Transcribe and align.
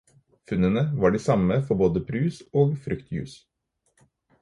Funnene 0.47 0.83
var 1.03 1.13
de 1.17 1.21
samme 1.27 1.59
for 1.69 1.79
både 1.83 2.03
brus 2.09 2.43
og 2.63 2.75
fruktjuice. 2.89 3.43